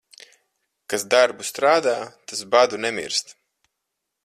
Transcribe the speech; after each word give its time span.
Kas 0.93 1.05
darbu 1.11 1.45
strādā, 1.49 1.95
tas 2.31 2.43
badu 2.57 2.83
nemirst. 2.87 3.37